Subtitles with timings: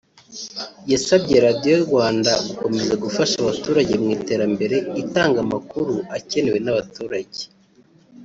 [0.91, 7.41] yasabye Radio Rwanda gukomeza gufasha abaturage mu iterambere itanga amakuru akenewe n’abaturage